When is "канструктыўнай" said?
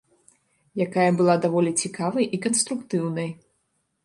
2.47-3.29